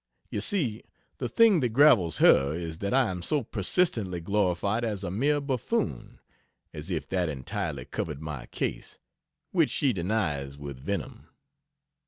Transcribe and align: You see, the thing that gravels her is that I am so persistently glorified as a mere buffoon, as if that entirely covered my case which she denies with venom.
You 0.31 0.41
see, 0.41 0.81
the 1.19 1.29
thing 1.29 1.59
that 1.59 1.69
gravels 1.73 2.17
her 2.17 2.53
is 2.55 2.79
that 2.79 2.91
I 2.91 3.11
am 3.11 3.21
so 3.21 3.43
persistently 3.43 4.19
glorified 4.19 4.83
as 4.83 5.03
a 5.03 5.11
mere 5.11 5.39
buffoon, 5.39 6.19
as 6.73 6.89
if 6.89 7.07
that 7.09 7.29
entirely 7.29 7.85
covered 7.85 8.19
my 8.19 8.47
case 8.47 8.97
which 9.51 9.69
she 9.69 9.93
denies 9.93 10.57
with 10.57 10.79
venom. 10.79 11.27